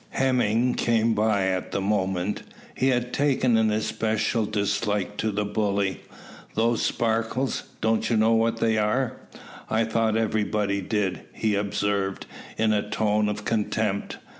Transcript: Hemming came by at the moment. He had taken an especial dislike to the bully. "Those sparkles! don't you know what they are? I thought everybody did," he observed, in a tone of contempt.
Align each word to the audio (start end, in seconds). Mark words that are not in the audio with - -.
Hemming 0.09 0.73
came 0.73 1.13
by 1.13 1.45
at 1.45 1.71
the 1.71 1.79
moment. 1.79 2.41
He 2.73 2.87
had 2.87 3.13
taken 3.13 3.55
an 3.55 3.69
especial 3.69 4.47
dislike 4.47 5.15
to 5.17 5.31
the 5.31 5.45
bully. 5.45 6.01
"Those 6.55 6.81
sparkles! 6.81 7.61
don't 7.81 8.09
you 8.09 8.17
know 8.17 8.33
what 8.33 8.57
they 8.57 8.79
are? 8.79 9.17
I 9.69 9.83
thought 9.83 10.17
everybody 10.17 10.81
did," 10.81 11.21
he 11.33 11.53
observed, 11.53 12.25
in 12.57 12.73
a 12.73 12.89
tone 12.89 13.29
of 13.29 13.45
contempt. 13.45 14.17